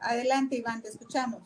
Adelante, 0.00 0.56
Iván, 0.56 0.82
te 0.82 0.88
escuchamos. 0.88 1.40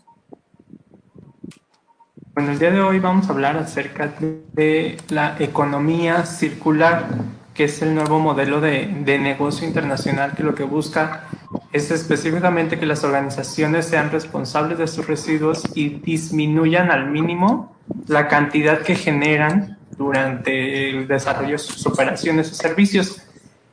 Bueno, 2.35 2.53
el 2.53 2.59
día 2.59 2.71
de 2.71 2.81
hoy 2.81 3.01
vamos 3.01 3.29
a 3.29 3.33
hablar 3.33 3.57
acerca 3.57 4.13
de 4.53 4.97
la 5.09 5.37
economía 5.39 6.25
circular, 6.27 7.07
que 7.55 7.65
es 7.65 7.83
el 7.83 7.95
nuevo 7.95 8.19
modelo 8.21 8.61
de, 8.61 8.87
de, 8.87 9.19
negocio 9.19 9.67
internacional 9.67 10.35
que 10.37 10.43
lo 10.43 10.55
que 10.55 10.63
busca 10.63 11.25
es 11.73 11.91
específicamente 11.91 12.79
que 12.79 12.87
las 12.87 13.05
organizaciones 13.05 13.87
sean 13.87 14.11
responsables 14.11 14.79
de 14.79 14.87
sus 14.87 15.07
residuos 15.07 15.63
y 15.75 15.89
disminuyan 15.89 16.91
al 16.91 17.11
mínimo 17.11 17.77
la 18.07 18.29
cantidad 18.29 18.81
que 18.83 18.95
generan 18.95 19.79
durante 19.97 20.91
el 20.91 21.07
desarrollo 21.07 21.53
de 21.53 21.59
sus 21.59 21.87
operaciones 21.87 22.51
o 22.51 22.55
servicios. 22.55 23.23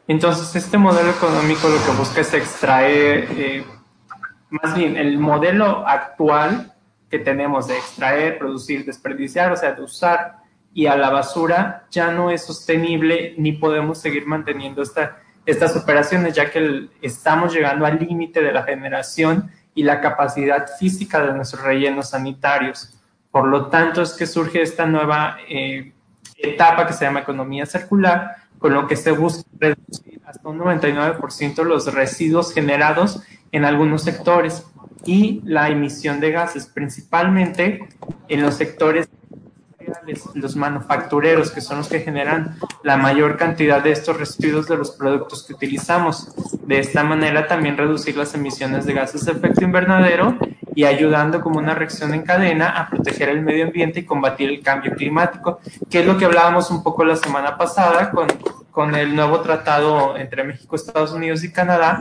Entonces, 0.07 0.55
este 0.55 0.77
modelo 0.77 1.09
económico 1.09 1.67
lo 1.69 1.83
que 1.85 1.97
busca 1.97 2.21
es 2.21 2.33
extraer, 2.33 3.27
eh, 3.31 3.65
más 4.49 4.75
bien, 4.75 4.97
el 4.97 5.17
modelo 5.17 5.87
actual 5.87 6.73
que 7.09 7.19
tenemos 7.19 7.67
de 7.67 7.77
extraer, 7.77 8.37
producir, 8.37 8.85
desperdiciar, 8.85 9.51
o 9.51 9.55
sea, 9.55 9.73
de 9.73 9.81
usar 9.81 10.37
y 10.73 10.85
a 10.85 10.95
la 10.95 11.09
basura, 11.09 11.85
ya 11.89 12.11
no 12.11 12.29
es 12.29 12.45
sostenible 12.45 13.33
ni 13.37 13.53
podemos 13.53 13.99
seguir 13.99 14.25
manteniendo 14.27 14.81
esta, 14.81 15.17
estas 15.45 15.75
operaciones, 15.75 16.35
ya 16.35 16.51
que 16.51 16.89
estamos 17.01 17.53
llegando 17.53 17.85
al 17.85 17.99
límite 17.99 18.41
de 18.41 18.51
la 18.51 18.63
generación 18.63 19.51
y 19.73 19.83
la 19.83 20.01
capacidad 20.01 20.67
física 20.77 21.25
de 21.25 21.33
nuestros 21.33 21.63
rellenos 21.63 22.09
sanitarios. 22.09 22.93
Por 23.31 23.47
lo 23.47 23.67
tanto, 23.67 24.01
es 24.01 24.13
que 24.13 24.25
surge 24.25 24.61
esta 24.61 24.85
nueva 24.85 25.37
eh, 25.49 25.93
etapa 26.37 26.85
que 26.85 26.93
se 26.93 27.05
llama 27.05 27.21
economía 27.21 27.65
circular, 27.65 28.35
con 28.59 28.73
lo 28.73 28.87
que 28.87 28.95
se 28.95 29.11
busca 29.11 29.47
reducir 29.59 30.21
hasta 30.25 30.47
un 30.47 30.59
99% 30.59 31.63
los 31.63 31.93
residuos 31.93 32.53
generados 32.53 33.21
en 33.51 33.65
algunos 33.65 34.03
sectores 34.03 34.65
y 35.05 35.41
la 35.45 35.69
emisión 35.69 36.19
de 36.19 36.31
gases, 36.31 36.65
principalmente 36.67 37.87
en 38.27 38.41
los 38.41 38.55
sectores 38.55 39.07
los 40.33 40.55
manufactureros, 40.55 41.51
que 41.51 41.61
son 41.61 41.77
los 41.77 41.87
que 41.87 41.99
generan 41.99 42.57
la 42.83 42.97
mayor 42.97 43.37
cantidad 43.37 43.81
de 43.81 43.91
estos 43.91 44.17
residuos 44.17 44.67
de 44.67 44.77
los 44.77 44.91
productos 44.91 45.43
que 45.43 45.53
utilizamos. 45.53 46.33
De 46.65 46.79
esta 46.79 47.03
manera 47.03 47.47
también 47.47 47.77
reducir 47.77 48.17
las 48.17 48.33
emisiones 48.33 48.85
de 48.85 48.93
gases 48.93 49.25
de 49.25 49.33
efecto 49.33 49.63
invernadero 49.63 50.37
y 50.77 50.83
ayudando 50.83 51.41
como 51.41 51.57
una 51.57 51.73
reacción 51.73 52.13
en 52.13 52.21
cadena 52.21 52.69
a 52.69 52.87
proteger 52.87 53.29
el 53.29 53.41
medio 53.41 53.65
ambiente 53.65 54.01
y 54.01 54.05
combatir 54.05 54.47
el 54.47 54.61
cambio 54.61 54.93
climático, 54.93 55.59
que 55.89 56.01
es 56.01 56.05
lo 56.05 56.19
que 56.19 56.25
hablábamos 56.25 56.69
un 56.69 56.83
poco 56.83 57.03
la 57.03 57.15
semana 57.15 57.57
pasada 57.57 58.11
con, 58.11 58.27
con 58.69 58.93
el 58.93 59.15
nuevo 59.15 59.41
tratado 59.41 60.15
entre 60.17 60.43
México, 60.43 60.75
Estados 60.75 61.13
Unidos 61.13 61.43
y 61.43 61.51
Canadá, 61.51 61.99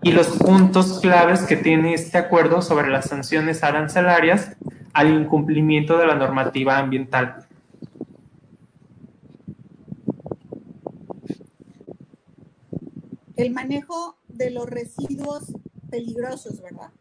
y 0.00 0.12
los 0.12 0.28
puntos 0.28 1.00
claves 1.00 1.42
que 1.42 1.56
tiene 1.56 1.92
este 1.92 2.18
acuerdo 2.18 2.62
sobre 2.62 2.88
las 2.88 3.06
sanciones 3.06 3.64
arancelarias 3.64 4.56
al 4.92 5.10
incumplimiento 5.10 5.98
de 5.98 6.06
la 6.06 6.14
normativa 6.14 6.78
ambiental. 6.78 7.48
El 13.34 13.50
manejo 13.50 14.18
de 14.28 14.52
los 14.52 14.70
residuos 14.70 15.52
peligrosos, 15.90 16.62
¿verdad? 16.62 16.92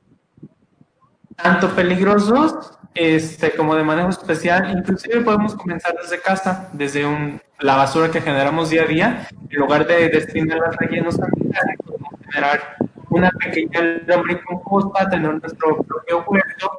Tanto 1.43 1.75
peligrosos 1.75 2.71
este, 2.93 3.51
como 3.55 3.75
de 3.75 3.83
manejo 3.83 4.09
especial, 4.09 4.77
inclusive 4.77 5.21
podemos 5.21 5.55
comenzar 5.55 5.95
desde 6.01 6.21
casa, 6.21 6.69
desde 6.73 7.05
un, 7.05 7.41
la 7.59 7.77
basura 7.77 8.11
que 8.11 8.21
generamos 8.21 8.69
día 8.69 8.83
a 8.83 8.85
día, 8.85 9.27
en 9.49 9.59
lugar 9.59 9.87
de 9.87 10.09
destinar 10.09 10.59
los 10.59 10.75
rellenos 10.75 11.15
sanitarios, 11.15 11.77
podemos 11.85 12.11
generar 12.29 12.75
una 13.09 13.31
pequeña 13.31 13.81
lombricomposta, 14.07 15.09
tener 15.09 15.39
nuestro 15.41 15.83
propio 15.83 16.25
huerto 16.27 16.71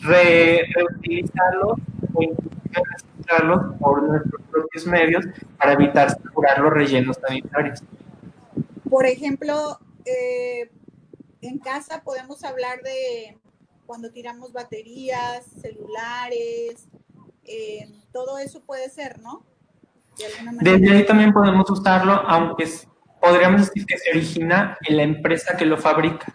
re, 0.00 0.62
reutilizarlos 0.74 1.78
o 2.14 2.20
reciclarlos 2.72 3.74
por 3.78 4.02
nuestros 4.02 4.42
propios 4.50 4.86
medios 4.86 5.24
para 5.58 5.72
evitar 5.72 6.10
saturar 6.10 6.58
los 6.60 6.72
rellenos 6.72 7.16
sanitarios. 7.16 7.82
Por 8.88 9.06
ejemplo, 9.06 9.78
eh, 10.04 10.70
en 11.40 11.58
casa 11.58 12.02
podemos 12.02 12.44
hablar 12.44 12.80
de 12.82 13.38
cuando 13.86 14.10
tiramos 14.10 14.52
baterías, 14.52 15.44
celulares, 15.60 16.88
eh, 17.44 17.88
todo 18.12 18.38
eso 18.38 18.60
puede 18.64 18.90
ser, 18.90 19.20
¿no? 19.20 19.44
De 20.60 20.78
Desde 20.78 20.96
ahí 20.96 21.06
también 21.06 21.32
podemos 21.32 21.68
usarlo, 21.70 22.12
aunque 22.12 22.68
podríamos 23.20 23.66
decir 23.66 23.86
que 23.86 23.98
se 23.98 24.10
origina 24.10 24.76
en 24.86 24.96
la 24.96 25.02
empresa 25.02 25.56
que 25.56 25.66
lo 25.66 25.76
fabrica. 25.76 26.34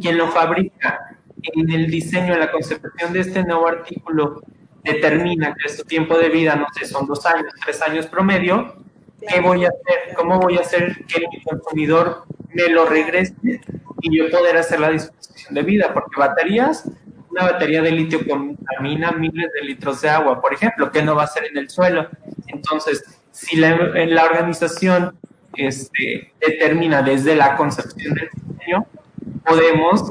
Quien 0.00 0.18
lo 0.18 0.28
fabrica 0.28 1.16
en 1.42 1.70
el 1.70 1.90
diseño, 1.90 2.34
en 2.34 2.40
la 2.40 2.50
concepción 2.50 3.12
de 3.12 3.20
este 3.20 3.44
nuevo 3.44 3.66
artículo, 3.68 4.42
determina 4.82 5.54
que 5.54 5.68
su 5.68 5.84
tiempo 5.84 6.18
de 6.18 6.28
vida, 6.28 6.56
no 6.56 6.66
sé, 6.74 6.86
son 6.86 7.06
dos 7.06 7.24
años, 7.26 7.52
tres 7.64 7.80
años 7.82 8.06
promedio, 8.06 8.74
¿qué 9.26 9.40
voy 9.40 9.64
a 9.64 9.68
hacer? 9.68 10.14
¿Cómo 10.16 10.38
voy 10.38 10.58
a 10.58 10.60
hacer 10.60 11.04
que 11.06 11.20
mi 11.20 11.42
consumidor 11.42 12.24
me 12.48 12.68
lo 12.68 12.86
regrese 12.86 13.60
y 14.02 14.16
yo 14.16 14.30
poder 14.30 14.56
hacer 14.56 14.80
la 14.80 14.90
disposición 14.90 15.54
de 15.54 15.62
vida? 15.62 15.92
Porque 15.92 16.18
baterías, 16.18 16.88
una 17.30 17.44
batería 17.44 17.82
de 17.82 17.92
litio 17.92 18.26
contamina 18.26 19.12
miles 19.12 19.50
de 19.52 19.66
litros 19.66 20.00
de 20.00 20.08
agua, 20.08 20.40
por 20.40 20.52
ejemplo, 20.52 20.90
que 20.90 21.02
no 21.02 21.14
va 21.14 21.24
a 21.24 21.28
ser 21.28 21.44
en 21.44 21.56
el 21.56 21.70
suelo. 21.70 22.08
Entonces, 22.48 23.04
si 23.30 23.56
la, 23.56 23.76
la 23.76 24.24
organización 24.24 25.16
este, 25.54 26.32
determina 26.40 27.02
desde 27.02 27.36
la 27.36 27.56
concepción 27.56 28.14
del 28.14 28.28
diseño, 28.32 28.86
podemos 29.46 30.10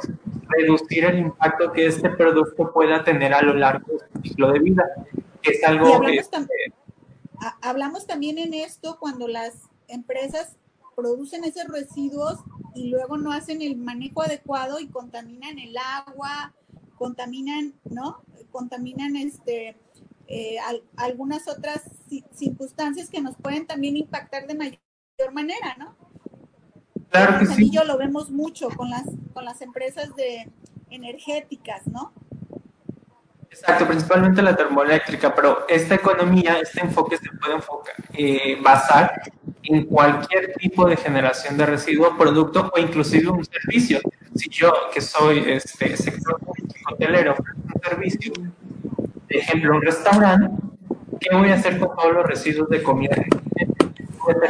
reducir 0.49 1.05
el 1.05 1.19
impacto 1.19 1.72
que 1.72 1.88
este 1.88 2.09
producto 2.09 2.72
pueda 2.73 3.03
tener 3.03 3.33
a 3.33 3.41
lo 3.41 3.53
largo 3.53 3.94
de 3.94 3.99
su 3.99 4.22
ciclo 4.22 4.51
de 4.51 4.59
vida. 4.59 4.83
Es 5.44 5.63
algo 5.63 5.95
hablamos, 5.95 6.11
que, 6.11 6.23
también, 6.23 6.73
hablamos 7.61 8.07
también 8.07 8.38
en 8.38 8.53
esto 8.53 8.97
cuando 8.99 9.28
las 9.28 9.53
empresas 9.88 10.57
producen 10.95 11.44
esos 11.44 11.66
residuos 11.67 12.39
y 12.75 12.90
luego 12.90 13.18
no 13.18 13.31
hacen 13.31 13.62
el 13.62 13.78
manejo 13.78 14.22
adecuado 14.22 14.80
y 14.80 14.88
contaminan 14.88 15.59
el 15.59 15.75
agua, 15.78 16.53
contaminan, 16.97 17.74
¿no? 17.90 18.22
Contaminan 18.52 19.16
este 19.16 19.78
eh, 20.31 20.57
algunas 20.97 21.47
otras 21.47 21.81
circunstancias 22.35 23.09
que 23.09 23.19
nos 23.19 23.35
pueden 23.35 23.66
también 23.66 23.97
impactar 23.97 24.46
de 24.46 24.53
mayor 24.53 25.34
manera, 25.34 25.75
¿no? 25.79 25.96
Claro 27.09 27.40
que 27.40 27.47
sí. 27.47 27.72
lo 27.84 27.97
vemos 27.97 28.29
mucho 28.29 28.69
con 28.69 28.91
las, 28.91 29.06
con 29.34 29.44
las 29.44 29.62
empresas 29.63 30.16
de 30.16 30.52
energéticas, 30.91 31.88
¿no? 31.88 32.13
Exacto, 33.50 33.88
principalmente 33.88 34.44
la 34.44 34.56
termoeléctrica, 34.56 35.34
pero 35.34 35.68
esta 35.68 35.96
economía, 35.96 36.59
este 36.59 36.81
enfoque 36.81 37.18
se 37.18 37.31
puede 37.31 37.56
enfocar, 37.56 37.96
eh, 38.13 38.62
basar 38.62 39.12
en 39.69 39.85
cualquier 39.85 40.53
tipo 40.53 40.88
de 40.88 40.97
generación 40.97 41.57
de 41.57 41.66
residuo, 41.66 42.18
producto 42.18 42.72
o 42.74 42.80
inclusive 42.80 43.30
un 43.30 43.46
servicio. 43.46 44.00
Si 44.35 44.49
yo, 44.49 44.73
que 44.93 45.02
soy 45.02 45.43
este 45.47 45.96
sector 45.96 46.40
hotelero, 46.91 47.35
un 47.38 47.82
servicio, 47.82 48.34
de 49.28 49.38
ejemplo, 49.38 49.76
un 49.76 49.82
restaurante, 49.82 50.49
¿qué 51.20 51.35
voy 51.35 51.49
a 51.49 51.55
hacer 51.55 51.78
con 51.79 51.96
todos 51.96 52.14
los 52.14 52.26
residuos 52.26 52.70
de 52.70 52.82
comida 52.82 53.16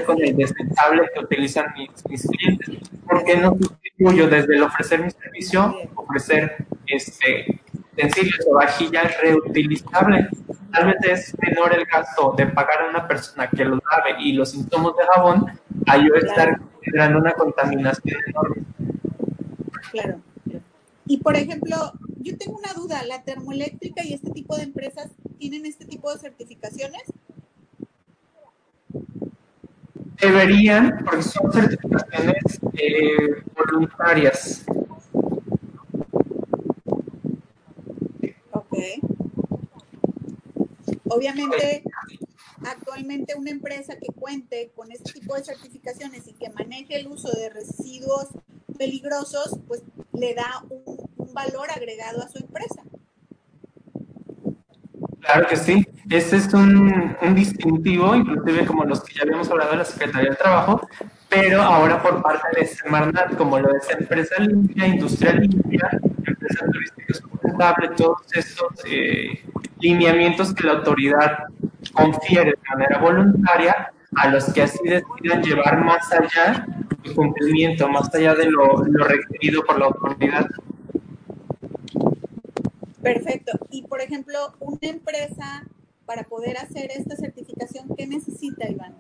con 0.06 0.22
el 0.22 0.36
desechable 0.36 1.10
que 1.14 1.20
utilizan 1.20 1.74
mis, 1.76 2.28
clientes. 2.28 2.78
¿Por 3.08 3.24
qué 3.24 3.38
no 3.38 3.58
sustituyo 3.58 4.28
desde 4.28 4.56
el 4.56 4.64
ofrecer 4.64 5.04
mi 5.04 5.12
servicio, 5.12 5.76
ofrecer 5.96 6.66
este, 6.86 7.62
utensilios 7.94 8.46
o 8.50 8.56
vajillas 8.56 9.16
reutilizables? 9.22 10.28
Tal 10.71 10.86
vez 10.86 10.98
es 11.04 11.36
menor 11.39 11.74
el 11.74 11.86
gasto 11.86 12.33
de 12.38 12.45
pagar 12.48 12.83
a 12.83 12.89
una 12.89 13.07
persona 13.07 13.50
que 13.50 13.66
los 13.66 13.80
lave 13.92 14.21
y 14.21 14.33
los 14.33 14.54
insumos 14.54 14.95
de 14.98 15.04
jabón 15.13 15.45
a 15.88 15.98
yo 15.98 16.13
estar 16.16 16.60
generando 16.81 17.19
una 17.19 17.31
contaminación 17.33 18.19
enorme. 18.27 18.63
Claro. 19.92 20.19
Y 21.06 21.18
por 21.18 21.36
ejemplo, 21.36 21.75
yo 22.19 22.38
tengo 22.38 22.60
una 22.60 22.74
duda, 22.74 23.04
¿la 23.04 23.24
termoeléctrica 23.24 24.04
y 24.04 24.13
este 24.13 24.30
tipo 24.30 24.56
de 24.56 24.63
empresas 24.63 25.10
tienen 25.39 25.66
este 25.66 25.86
tipo 25.86 26.13
de 26.13 26.19
certificaciones? 26.19 27.01
Deberían, 30.21 31.00
porque 31.06 31.24
son 31.24 31.51
certificaciones 31.51 32.60
eh, 32.74 33.42
voluntarias. 33.56 34.66
Obviamente, 41.10 41.84
actualmente 42.66 43.36
una 43.36 43.52
empresa 43.52 43.96
que 43.96 44.08
cuente 44.14 44.72
con 44.76 44.92
este 44.92 45.14
tipo 45.14 45.36
de 45.36 45.44
certificaciones 45.44 46.28
y 46.28 46.34
que 46.34 46.50
maneje 46.50 47.00
el 47.00 47.08
uso 47.08 47.32
de 47.32 47.50
residuos 47.50 48.28
peligrosos, 48.78 49.60
pues 49.68 49.84
le 50.14 50.34
da 50.34 50.64
un, 50.70 51.10
valor 51.32 51.70
agregado 51.70 52.24
a 52.24 52.28
su 52.28 52.40
empresa. 52.40 52.82
Claro 55.20 55.48
que 55.48 55.56
sí. 55.56 55.88
Este 56.10 56.38
es 56.38 56.52
un, 56.56 57.16
un, 57.22 57.36
distintivo, 57.36 58.16
inclusive 58.16 58.66
como 58.66 58.84
los 58.84 59.04
que 59.04 59.14
ya 59.14 59.22
habíamos 59.22 59.50
hablado 59.52 59.72
de 59.72 59.78
la 59.78 59.86
Secretaría 59.86 60.30
del 60.30 60.38
Trabajo, 60.38 60.82
pero 61.30 61.62
ahora 61.62 62.02
por 62.02 62.24
parte 62.24 62.60
de 62.60 62.66
Semarnat, 62.66 63.38
como 63.38 63.60
lo 63.60 63.76
es 63.76 63.88
Empresa 63.92 64.40
Limpia, 64.40 64.88
Industrial 64.88 65.40
Limpia, 65.40 65.88
Empresa 66.26 66.66
Turística 66.66 67.14
Sustentable, 67.14 67.90
todos 67.96 68.18
estos 68.34 68.74
eh, 68.86 69.44
lineamientos 69.80 70.54
que 70.54 70.66
la 70.66 70.74
autoridad 70.74 71.46
confiere 71.94 72.52
de 72.52 72.70
manera 72.70 72.98
voluntaria 73.00 73.92
a 74.16 74.30
los 74.30 74.52
que 74.54 74.64
así 74.64 74.80
decidan 74.84 75.44
llevar 75.44 75.84
más 75.84 76.12
allá 76.12 76.66
el 77.04 77.16
cumplimiento, 77.16 77.88
más 77.88 78.14
allá 78.14 78.36
de 78.36 78.46
lo, 78.46 78.84
lo 78.84 79.06
requerido 79.06 79.64
por 79.64 79.80
la 79.80 79.86
autoridad. 79.86 80.48
Perfecto. 83.02 83.58
Y 83.70 83.84
por 83.84 84.02
ejemplo, 84.02 84.54
una 84.60 84.80
empresa 84.81 85.64
para 86.06 86.24
poder 86.24 86.58
hacer 86.58 86.90
esta 86.92 87.16
certificación, 87.16 87.88
¿qué 87.96 88.08
necesita, 88.08 88.68
Iván? 88.68 88.96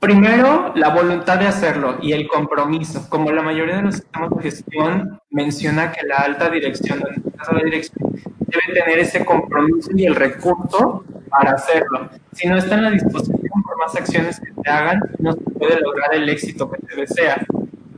Primero, 0.00 0.72
la 0.76 0.90
voluntad 0.90 1.38
de 1.38 1.46
hacerlo 1.46 1.98
y 2.00 2.12
el 2.12 2.28
compromiso. 2.28 3.08
Como 3.08 3.32
la 3.32 3.42
mayoría 3.42 3.76
de 3.76 3.82
los 3.82 3.96
sistemas 3.96 4.30
de 4.30 4.42
gestión 4.42 5.20
menciona 5.30 5.92
que 5.92 6.06
la 6.06 6.16
alta 6.16 6.48
dirección, 6.48 7.02
en 7.14 7.30
caso 7.32 7.52
la 7.52 7.64
dirección, 7.64 8.12
debe 8.46 8.80
tener 8.80 8.98
ese 8.98 9.24
compromiso 9.24 9.90
y 9.94 10.06
el 10.06 10.14
recurso 10.14 11.04
para 11.28 11.52
hacerlo. 11.52 12.10
Si 12.32 12.48
no 12.48 12.56
está 12.56 12.76
en 12.76 12.84
la 12.84 12.90
disposición 12.90 13.62
por 13.62 13.78
más 13.78 13.96
acciones 13.96 14.40
que 14.40 14.52
se 14.62 14.70
hagan, 14.70 15.00
no 15.18 15.32
se 15.32 15.40
puede 15.40 15.80
lograr 15.80 16.14
el 16.14 16.28
éxito 16.28 16.70
que 16.70 16.78
se 16.86 17.00
desea. 17.00 17.46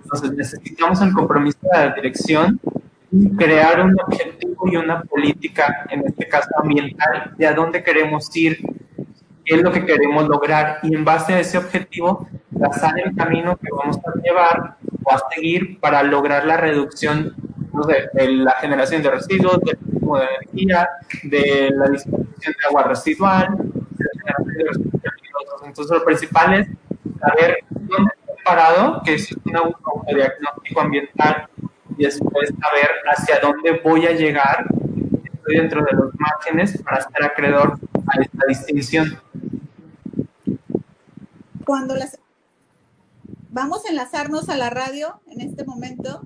Entonces 0.03 0.33
necesitamos 0.33 1.01
el 1.03 1.13
compromiso 1.13 1.59
de 1.63 1.79
la 1.79 1.95
dirección 1.95 2.61
y 3.11 3.31
crear 3.37 3.81
un 3.81 3.97
objetivo 4.01 4.69
y 4.71 4.77
una 4.77 5.03
política, 5.03 5.87
en 5.91 6.07
este 6.07 6.29
caso 6.29 6.49
ambiental, 6.63 7.35
de 7.37 7.47
a 7.47 7.55
dónde 7.55 7.83
queremos 7.83 8.35
ir, 8.37 8.59
qué 9.45 9.57
es 9.57 9.63
lo 9.63 9.73
que 9.73 9.85
queremos 9.85 10.29
lograr 10.29 10.79
y 10.83 10.95
en 10.95 11.05
base 11.05 11.35
a 11.35 11.41
ese 11.41 11.59
objetivo 11.59 12.29
trazar 12.59 12.99
el 13.01 13.15
camino 13.15 13.57
que 13.57 13.69
vamos 13.71 13.99
a 13.99 14.21
llevar 14.23 14.77
o 15.03 15.13
a 15.13 15.23
seguir 15.35 15.79
para 15.81 16.03
lograr 16.03 16.45
la 16.45 16.57
reducción 16.57 17.35
de 17.87 18.29
la 18.29 18.53
generación 18.53 19.03
de 19.03 19.11
residuos, 19.11 19.61
del 19.61 19.79
consumo 20.09 20.19
de 20.19 20.27
energía, 20.27 20.89
de 21.25 21.71
la 21.75 21.89
distribución 21.89 22.55
de 22.59 22.67
agua 22.69 22.83
residual, 22.85 23.49
Entonces, 25.65 25.97
lo 25.97 26.05
principal 26.05 26.55
es 26.55 26.69
saber 27.21 27.59
dónde 27.71 28.11
estoy 28.19 28.37
parado, 28.45 29.03
que 29.05 29.15
es 29.15 29.33
un 29.33 29.57
autodiagnóstico 29.57 30.81
ambiental, 30.81 31.49
y 31.97 32.05
después 32.05 32.49
saber 32.49 32.91
hacia 33.07 33.41
dónde 33.41 33.81
voy 33.85 34.07
a 34.07 34.13
llegar, 34.13 34.67
estoy 35.25 35.57
dentro 35.57 35.85
de 35.85 35.93
los 35.93 36.15
márgenes 36.19 36.83
para 36.83 37.03
ser 37.03 37.25
acreedor 37.25 37.79
a 38.07 38.21
esta 38.23 38.47
distinción. 38.47 39.21
Cuando 41.65 41.95
las 41.95 42.19
vamos 43.51 43.85
a 43.85 43.91
enlazarnos 43.91 44.49
a 44.49 44.57
la 44.57 44.71
radio 44.71 45.21
en 45.27 45.43
este 45.43 45.65
momento 45.65 46.23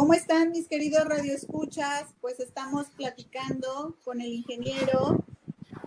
¿Cómo 0.00 0.14
están 0.14 0.50
mis 0.50 0.66
queridos 0.66 1.04
radioescuchas? 1.04 2.06
Pues 2.22 2.40
estamos 2.40 2.86
platicando 2.96 3.98
con 4.02 4.22
el 4.22 4.32
ingeniero 4.32 5.22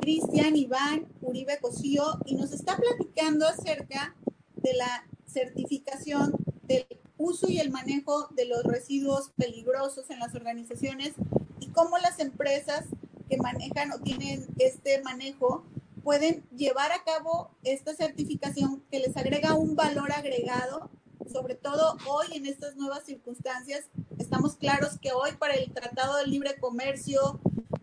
Cristian 0.01 0.55
Iván 0.55 1.07
Uribe 1.23 1.57
Cosío 1.59 2.19
y 2.23 2.35
nos 2.35 2.51
está 2.51 2.77
platicando 2.77 3.47
acerca 3.47 4.15
de 4.57 4.75
la 4.75 5.07
certificación 5.25 6.35
del 6.61 6.85
uso 7.17 7.49
y 7.49 7.57
el 7.57 7.71
manejo 7.71 8.27
de 8.35 8.45
los 8.45 8.63
residuos 8.65 9.31
peligrosos 9.35 10.07
en 10.11 10.19
las 10.19 10.35
organizaciones 10.35 11.13
y 11.59 11.69
cómo 11.69 11.97
las 11.97 12.19
empresas 12.19 12.85
que 13.27 13.37
manejan 13.37 13.93
o 13.93 13.99
tienen 13.99 14.45
este 14.59 15.01
manejo 15.01 15.63
pueden 16.03 16.43
llevar 16.55 16.91
a 16.91 17.03
cabo 17.03 17.49
esta 17.63 17.95
certificación 17.95 18.83
que 18.91 18.99
les 18.99 19.17
agrega 19.17 19.55
un 19.55 19.75
valor 19.75 20.11
agregado, 20.11 20.91
sobre 21.33 21.55
todo 21.55 21.97
hoy 22.07 22.27
en 22.37 22.45
estas 22.45 22.75
nuevas 22.75 23.03
circunstancias. 23.05 23.89
Estamos 24.19 24.55
claros 24.55 24.99
que 25.01 25.11
hoy 25.11 25.31
para 25.39 25.55
el 25.55 25.73
Tratado 25.73 26.17
de 26.17 26.27
Libre 26.27 26.55
Comercio, 26.59 27.41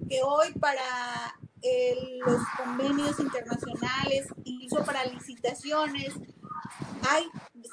que 0.09 0.23
hoy 0.23 0.53
para 0.61 1.35
los 2.25 2.41
convenios 2.57 3.19
internacionales, 3.19 4.29
incluso 4.45 4.85
para 4.85 5.05
licitaciones, 5.05 6.15
hay 7.03 7.25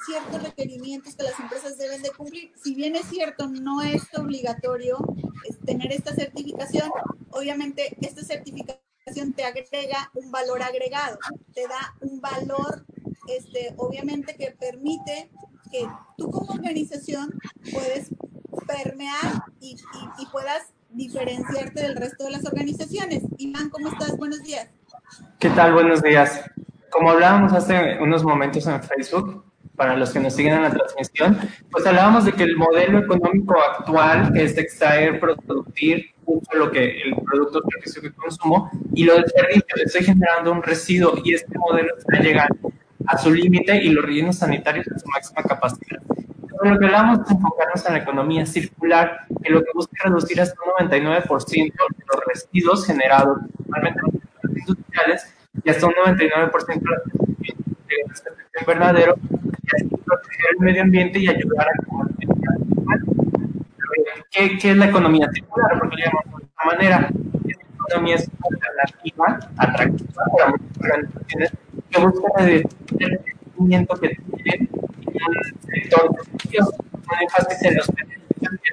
ciertos 0.04 0.42
requerimientos 0.42 1.14
que 1.14 1.22
las 1.22 1.38
empresas 1.38 1.78
deben 1.78 2.02
de 2.02 2.10
cumplir. 2.10 2.52
Si 2.62 2.74
bien 2.74 2.96
es 2.96 3.06
cierto, 3.06 3.48
no 3.48 3.80
es 3.80 4.02
obligatorio 4.16 4.98
tener 5.64 5.92
esta 5.92 6.12
certificación, 6.12 6.90
obviamente 7.30 7.96
esta 8.00 8.22
certificación 8.22 9.32
te 9.34 9.44
agrega 9.44 10.10
un 10.14 10.30
valor 10.32 10.62
agregado, 10.62 11.18
te 11.54 11.68
da 11.68 11.94
un 12.00 12.20
valor, 12.20 12.84
este, 13.28 13.74
obviamente 13.76 14.34
que 14.34 14.50
permite 14.50 15.30
que 15.70 15.86
tú 16.16 16.30
como 16.30 16.52
organización 16.52 17.30
puedes 17.72 18.10
permear 18.66 19.42
y, 19.60 19.72
y, 19.72 20.22
y 20.22 20.26
puedas 20.26 20.72
diferenciarte 20.90 21.82
del 21.82 21.96
resto 21.96 22.24
de 22.24 22.30
las 22.32 22.44
organizaciones. 22.46 23.22
Iván, 23.38 23.70
¿cómo 23.70 23.88
estás? 23.88 24.16
Buenos 24.16 24.42
días. 24.42 24.68
¿Qué 25.38 25.50
tal? 25.50 25.74
Buenos 25.74 26.02
días. 26.02 26.42
Como 26.90 27.10
hablábamos 27.10 27.52
hace 27.52 27.98
unos 28.00 28.24
momentos 28.24 28.66
en 28.66 28.82
Facebook, 28.82 29.44
para 29.78 29.96
los 29.96 30.10
que 30.10 30.18
nos 30.18 30.34
siguen 30.34 30.54
en 30.54 30.62
la 30.62 30.70
transmisión, 30.70 31.38
pues 31.70 31.86
hablábamos 31.86 32.24
de 32.24 32.32
que 32.32 32.42
el 32.42 32.56
modelo 32.56 32.98
económico 32.98 33.54
actual 33.60 34.36
es 34.36 34.58
extraer, 34.58 35.20
producir 35.20 36.14
mucho 36.26 36.50
lo 36.54 36.70
que 36.72 37.00
el 37.00 37.14
producto 37.14 37.62
servicio 37.70 38.02
que 38.02 38.12
consumo 38.12 38.70
y 38.92 39.04
lo 39.04 39.14
del 39.14 39.26
servicio, 39.30 39.76
estoy 39.84 40.04
generando 40.04 40.50
un 40.50 40.62
residuo 40.62 41.14
y 41.24 41.34
este 41.34 41.56
modelo 41.56 41.96
está 41.96 42.18
llegando 42.20 42.72
a 43.08 43.18
su 43.18 43.32
límite 43.32 43.76
y 43.82 43.88
los 43.88 44.04
rellenos 44.04 44.36
sanitarios 44.36 44.86
a 44.94 44.98
su 44.98 45.08
máxima 45.08 45.42
capacidad. 45.42 46.00
Pero 46.60 46.74
lo 46.74 46.78
que 46.78 46.86
hablamos 46.86 47.20
es 47.20 47.30
enfocarnos 47.30 47.86
en 47.86 47.92
la 47.94 47.98
economía 48.00 48.46
circular, 48.46 49.20
que 49.42 49.50
lo 49.50 49.62
que 49.62 49.70
busca 49.74 49.92
es 49.96 50.04
reducir 50.04 50.40
hasta 50.40 50.56
un 50.62 50.88
99% 50.88 51.48
de 51.48 51.72
los 52.12 52.24
residuos 52.26 52.86
generados, 52.86 53.38
principalmente 53.56 54.00
los 54.42 54.56
industriales, 54.56 55.34
y 55.64 55.70
hasta 55.70 55.86
un 55.86 55.94
99% 55.94 56.80
de 56.80 56.90
los 56.90 58.66
verdadero 58.66 59.14
proteger 60.04 60.46
el 60.58 60.64
medio 60.64 60.82
ambiente 60.82 61.18
y 61.18 61.28
ayudar 61.28 61.68
a 61.68 61.72
la 61.72 62.98
¿Qué, 64.30 64.58
¿Qué, 64.58 64.70
es 64.72 64.76
la 64.76 64.86
economía 64.86 65.28
circular? 65.32 65.78
Porque 65.78 65.96
le 65.96 66.04
llamamos 66.04 66.40
de 66.40 66.46
esta 66.46 66.64
manera. 66.64 67.10
Economía 67.88 68.16
es 68.16 68.28
una 68.28 68.56
alternativa, 68.56 69.38
atractiva 69.56 70.22
para 70.36 70.50
muchas 70.50 70.78
organizaciones 70.78 71.52
que 71.90 72.00
buscan 72.00 72.32
el 73.04 73.18
crecimiento 73.20 73.94
que 73.96 74.08
tienen 74.08 74.68
en 75.06 75.22
un 75.26 75.62
sector 75.62 76.10
de 76.10 76.24
servicios, 76.24 76.70
con 77.06 77.18
énfasis 77.20 77.62
en 77.62 77.76
los 77.76 77.86
que 77.86 78.08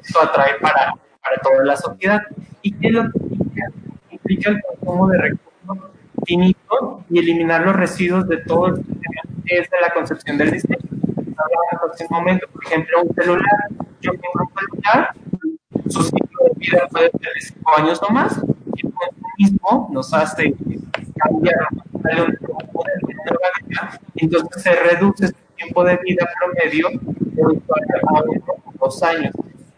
esto 0.01 0.21
atrae 0.21 0.59
para, 0.59 0.93
para 1.21 1.37
toda 1.41 1.63
la 1.63 1.75
sociedad. 1.75 2.21
¿Y 2.61 2.71
qué 2.73 2.87
es 2.87 2.93
lo 2.93 3.03
que 3.11 3.19
implica? 3.19 3.71
Implica 4.11 4.49
el 4.51 4.61
consumo 4.61 5.07
de 5.09 5.17
recursos 5.17 5.91
finitos 6.25 7.03
y 7.09 7.19
eliminar 7.19 7.61
los 7.61 7.75
residuos 7.75 8.27
de 8.27 8.37
todo 8.37 8.67
el 8.67 8.77
sistema 8.77 9.21
es 9.45 9.69
de 9.69 9.81
la 9.81 9.93
concepción 9.93 10.37
del 10.37 10.51
diseño. 10.51 10.79
Hablamos 11.37 12.01
en 12.01 12.07
momento, 12.09 12.47
por 12.51 12.65
ejemplo, 12.65 13.03
un 13.03 13.15
celular. 13.15 13.67
Yo 14.01 14.11
tengo 14.11 14.31
un 14.39 14.49
celular, 14.59 15.09
su 15.89 16.03
ciclo 16.03 16.45
de 16.45 16.51
vida 16.57 16.87
puede 16.89 17.11
ser 17.11 17.33
de 17.33 17.41
5 17.41 17.77
años 17.77 18.01
o 18.07 18.11
más, 18.11 18.41
y 18.75 18.85
el 18.85 18.93
consumismo 18.93 19.89
nos 19.91 20.13
hace 20.13 20.55
cambiar 21.15 21.67
entonces 24.15 24.63
se 24.63 24.75
reduce 24.75 25.27
su 25.27 25.33
tiempo 25.55 25.83
de 25.83 25.97
vida 25.97 26.27
promedio 26.39 26.87
a 26.87 28.23
dos 28.79 29.03
años. 29.03 29.33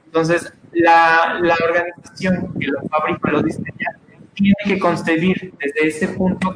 Entonces, 0.06 0.54
la, 0.74 1.40
la 1.42 1.56
organización 1.64 2.54
que 2.60 2.68
lo 2.68 2.82
fabrica, 2.90 3.32
lo 3.32 3.42
diseña, 3.42 4.00
tiene 4.34 4.56
que 4.66 4.80
concebir 4.80 5.54
desde 5.60 5.88
ese 5.88 6.08
punto 6.10 6.54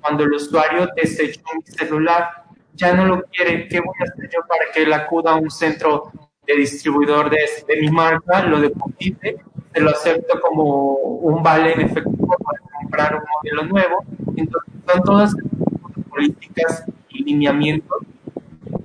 cuando 0.00 0.22
el 0.22 0.32
usuario 0.34 0.88
desechó 0.94 1.40
mi 1.56 1.62
celular, 1.64 2.44
ya 2.74 2.94
no 2.94 3.06
lo 3.06 3.22
quiere, 3.22 3.66
¿qué 3.66 3.80
voy 3.80 3.94
a 4.00 4.12
hacer 4.12 4.30
yo 4.32 4.40
para 4.46 4.70
que 4.72 4.84
él 4.84 4.92
acuda 4.92 5.32
a 5.32 5.34
un 5.34 5.50
centro 5.50 6.12
de 6.46 6.56
distribuidor 6.56 7.28
de, 7.28 7.38
de 7.66 7.80
mi 7.80 7.90
marca, 7.90 8.44
lo 8.44 8.60
deposite, 8.60 9.36
se 9.74 9.80
lo 9.80 9.90
acepto 9.90 10.40
como 10.40 10.94
un 10.94 11.42
vale 11.42 11.72
en 11.72 11.80
efectivo 11.80 12.36
para 12.38 12.60
comprar 12.80 13.16
un 13.16 13.22
modelo 13.34 13.64
nuevo? 13.64 14.04
Entonces, 14.36 14.72
son 14.86 15.02
todas 15.02 15.34
políticas 16.16 16.84
y 17.10 17.24
lineamientos 17.24 17.98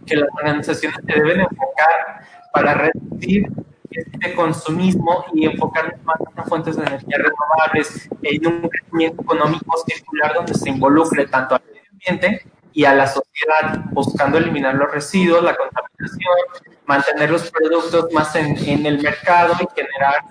que 0.06 0.18
las 0.18 0.30
organizaciones 0.38 0.98
se 1.06 1.14
deben 1.14 1.42
enfocar 1.42 2.26
para 2.54 2.74
reducir 2.74 3.48
este 3.90 4.36
consumismo 4.36 5.26
y 5.34 5.46
enfocarnos 5.46 6.02
más 6.04 6.18
en 6.36 6.44
fuentes 6.46 6.76
de 6.78 6.84
energía 6.84 7.18
renovables, 7.18 8.10
en 8.22 8.48
un 8.48 8.70
crecimiento 8.70 9.22
económico 9.22 9.78
circular 9.86 10.34
donde 10.34 10.54
se 10.54 10.70
involucre 10.70 11.28
tanto 11.28 11.56
al 11.56 11.62
medio 11.66 11.82
ambiente 11.92 12.46
y 12.74 12.86
a 12.86 12.94
la 12.94 13.08
sociedad, 13.08 13.86
buscando 13.92 14.38
eliminar 14.38 14.76
los 14.76 14.92
residuos, 14.92 15.44
la 15.44 15.56
contaminación, 15.56 16.70
mantener 16.86 17.32
los 17.32 17.52
productos 17.52 18.12
más 18.14 18.34
en, 18.36 18.58
en 18.58 18.86
el 18.86 19.02
mercado 19.02 19.54
y 19.60 19.68
generar, 19.76 20.24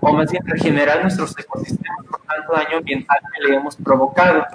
o 0.00 0.12
más 0.12 0.30
bien 0.30 0.44
regenerar 0.46 1.02
nuestros 1.02 1.36
ecosistemas 1.38 2.06
por 2.08 2.20
tanto 2.22 2.52
daño 2.52 2.78
ambiental 2.78 3.18
que 3.34 3.48
le 3.48 3.56
hemos 3.56 3.76
provocado. 3.76 4.46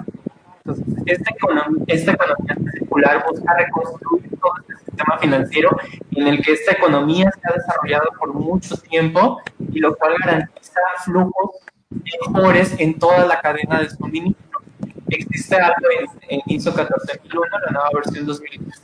Entonces, 0.68 1.02
esta 1.06 1.30
economía, 1.34 1.84
esta 1.86 2.12
economía 2.12 2.56
circular 2.72 3.24
busca 3.26 3.54
reconstruir 3.54 4.28
todo 4.38 4.52
este 4.60 4.84
sistema 4.84 5.18
financiero 5.18 5.70
en 6.12 6.28
el 6.28 6.42
que 6.42 6.52
esta 6.52 6.72
economía 6.72 7.30
se 7.30 7.40
ha 7.48 7.54
desarrollado 7.54 8.08
por 8.18 8.34
mucho 8.34 8.76
tiempo 8.76 9.40
y 9.72 9.80
lo 9.80 9.96
cual 9.96 10.14
garantiza 10.22 10.80
flujos 11.04 11.50
mejores 11.90 12.74
en 12.78 12.98
toda 12.98 13.26
la 13.26 13.40
cadena 13.40 13.80
de 13.80 13.88
suministro. 13.88 14.60
Existe 15.08 15.56
algo 15.56 15.86
en, 16.28 16.40
ISO 16.46 16.74
14001, 16.74 17.46
la 17.64 17.70
nueva 17.72 17.88
versión 17.94 18.26
2015, 18.26 18.82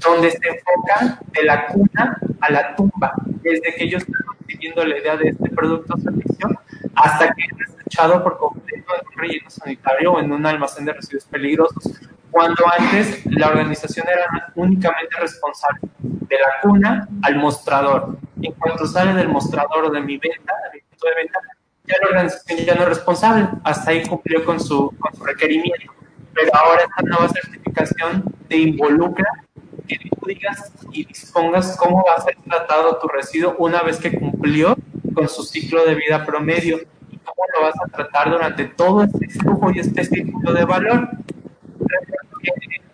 donde 0.00 0.30
se 0.32 0.48
enfoca 0.48 1.20
de 1.32 1.44
la 1.44 1.66
cuna 1.66 2.18
a 2.40 2.50
la 2.50 2.74
tumba, 2.74 3.12
desde 3.42 3.74
que 3.76 3.84
ellos 3.84 4.02
están 4.02 4.22
consiguiendo 4.38 4.84
la 4.84 4.98
idea 4.98 5.16
de 5.16 5.28
este 5.28 5.50
producto 5.50 5.94
o 5.94 6.00
servicio 6.00 6.48
hasta 6.96 7.32
que 7.32 7.42
es 7.44 7.68
desechado 7.68 8.24
por 8.24 8.38
completo 8.38 8.61
en 8.61 8.61
relleno 9.22 9.50
sanitario 9.50 10.12
o 10.12 10.20
en 10.20 10.30
un 10.32 10.44
almacén 10.44 10.84
de 10.84 10.92
residuos 10.92 11.24
peligrosos 11.24 12.00
cuando 12.32 12.64
antes 12.78 13.24
la 13.26 13.48
organización 13.48 14.06
era 14.08 14.52
únicamente 14.54 15.16
responsable 15.20 15.80
de 16.00 16.36
la 16.38 16.60
cuna 16.62 17.08
al 17.22 17.36
mostrador. 17.36 18.16
En 18.40 18.52
cuanto 18.54 18.86
sale 18.86 19.12
del 19.12 19.28
mostrador 19.28 19.84
o 19.84 19.90
de 19.90 20.00
mi 20.00 20.16
venta, 20.16 20.54
de 20.64 20.78
mi 20.78 20.80
punto 20.80 21.08
de 21.08 21.14
venta, 21.14 21.38
ya 21.84 21.96
la 22.00 22.08
organización 22.08 22.58
ya 22.60 22.74
no 22.74 22.82
es 22.82 22.88
responsable. 22.88 23.48
Hasta 23.64 23.90
ahí 23.90 24.02
cumplió 24.06 24.44
con 24.44 24.58
su, 24.58 24.94
con 24.98 25.14
su 25.14 25.24
requerimiento. 25.24 25.92
Pero 26.32 26.50
ahora 26.54 26.82
esta 26.82 27.02
nueva 27.02 27.28
certificación 27.28 28.24
te 28.48 28.56
involucra 28.56 29.26
que 29.86 29.98
tú 29.98 30.26
digas 30.26 30.72
y 30.90 31.04
dispongas 31.04 31.76
cómo 31.76 32.02
va 32.02 32.14
a 32.14 32.20
ser 32.22 32.36
tratado 32.48 32.98
tu 32.98 33.08
residuo 33.08 33.56
una 33.58 33.82
vez 33.82 33.98
que 33.98 34.18
cumplió 34.18 34.74
con 35.14 35.28
su 35.28 35.42
ciclo 35.42 35.84
de 35.84 35.94
vida 35.94 36.24
promedio 36.24 36.80
cómo 37.24 37.42
lo 37.54 37.62
vas 37.62 37.74
a 37.84 37.88
tratar 37.88 38.30
durante 38.30 38.64
todo 38.66 39.02
este 39.02 39.28
flujo 39.28 39.70
y 39.70 39.78
este 39.80 40.04
ciclo 40.04 40.52
de 40.52 40.64
valor. 40.64 41.08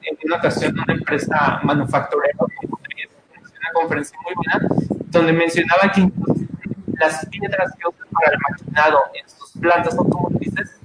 En 0.03 0.17
una 0.25 0.37
ocasión 0.37 0.79
una 0.79 0.95
empresa 0.95 1.61
manufacturera, 1.63 2.37
una 2.41 3.73
conferencia 3.73 4.19
muy 4.25 4.35
buena, 4.35 4.69
donde 5.07 5.33
mencionaba 5.33 5.93
que 5.93 6.11
las 6.99 7.27
piedras 7.27 7.73
que 7.79 7.89
usan 7.89 8.09
para 8.11 8.33
el 8.33 8.39
maquinado 8.49 8.99
en 9.15 9.29
sus 9.29 9.53
plantas 9.61 9.97
automotrices, 9.97 10.79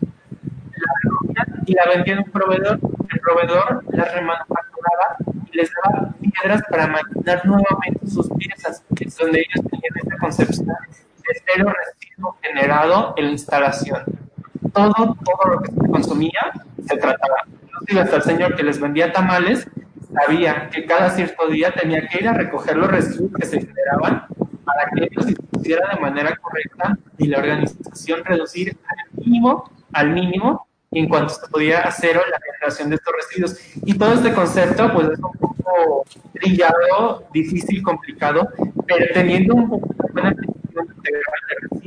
la 1.36 1.48
y 1.66 1.74
la 1.74 1.86
vendía 1.88 2.14
en 2.14 2.20
un 2.20 2.32
proveedor, 2.32 2.80
el 3.10 3.20
proveedor 3.20 3.84
las 3.90 4.14
remanufacturaba 4.14 5.18
y 5.52 5.58
les 5.58 5.72
daba 5.84 6.14
piedras 6.20 6.62
para 6.70 6.88
maquinar 6.88 7.46
nuevamente 7.46 8.08
sus 8.08 8.30
piezas, 8.34 8.84
es 9.00 9.18
donde 9.18 9.40
ellos 9.40 9.66
tenían 9.70 9.94
esta 9.96 10.18
concepción 10.18 10.68
de 10.68 11.42
cero 11.46 11.74
generado 12.42 13.14
en 13.18 13.26
la 13.26 13.32
instalación. 13.32 14.04
Todo, 14.74 14.94
todo 14.94 15.52
lo 15.52 15.62
que 15.62 15.72
se 15.72 15.90
consumía 15.90 16.52
se 16.88 16.98
trataba 16.98 17.46
hasta 18.00 18.16
el 18.16 18.24
señor 18.24 18.56
que 18.56 18.64
les 18.64 18.80
vendía 18.80 19.12
tamales 19.12 19.68
sabía 20.14 20.70
que 20.70 20.86
cada 20.86 21.10
cierto 21.10 21.48
día 21.48 21.74
tenía 21.74 22.08
que 22.08 22.20
ir 22.20 22.28
a 22.28 22.34
recoger 22.34 22.78
los 22.78 22.90
residuos 22.90 23.32
que 23.34 23.46
se 23.46 23.60
generaban 23.60 24.28
para 24.64 24.90
que 24.94 25.06
ellos 25.06 25.26
se 25.26 25.36
hiciera 25.60 25.94
de 25.94 26.00
manera 26.00 26.36
correcta 26.38 26.98
y 27.18 27.28
la 27.28 27.40
organización 27.40 28.24
reducir 28.24 28.78
al 28.88 29.26
mínimo, 29.26 29.70
al 29.92 30.10
mínimo, 30.12 30.68
en 30.92 31.10
cuanto 31.10 31.34
se 31.34 31.48
podía 31.48 31.82
hacer 31.82 32.16
la 32.16 32.40
generación 32.40 32.90
de 32.90 32.96
estos 32.96 33.14
residuos. 33.16 33.58
Y 33.86 33.98
todo 33.98 34.14
este 34.14 34.34
concepto, 34.34 34.94
pues 34.94 35.10
es 35.10 35.20
un 35.20 35.32
poco 35.34 36.06
brillado, 36.34 37.28
difícil, 37.34 37.82
complicado, 37.82 38.48
pero 38.86 39.06
teniendo 39.14 39.56
un 39.56 39.70
poco 39.70 39.88
de 39.88 40.12
buena 40.12 40.30
de 40.30 40.36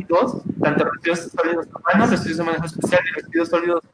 residuos, 0.06 0.42
tanto 0.62 0.84
residuos 0.84 1.32
sólidos 1.32 1.66
urbanos, 1.66 2.10
residuos 2.10 2.38
de 2.38 2.44
manejo 2.44 2.66
especial 2.66 3.00
y 3.04 3.20
residuos 3.20 3.48
sólidos 3.48 3.84